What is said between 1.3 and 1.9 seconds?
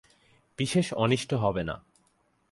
হবে না।